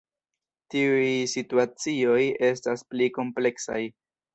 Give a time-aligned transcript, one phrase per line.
[0.75, 1.03] Tiuj
[1.35, 2.19] situacioj
[2.51, 3.83] estas pli kompleksaj.